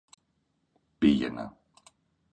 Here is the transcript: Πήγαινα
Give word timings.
Πήγαινα 0.97 1.57